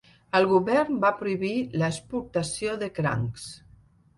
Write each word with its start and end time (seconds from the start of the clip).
El 0.37 0.45
govern 0.51 0.97
va 1.03 1.11
prohibir 1.19 1.51
la 1.81 1.91
exportació 1.95 2.77
de 2.85 2.89
crancs. 2.99 3.49